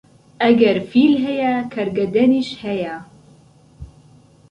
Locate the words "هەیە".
1.25-1.53, 2.63-2.95